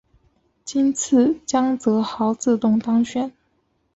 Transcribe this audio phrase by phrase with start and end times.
[0.65, 3.31] 今次江泽濠自动当选。